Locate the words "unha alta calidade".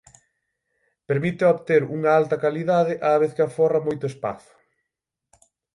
1.95-2.93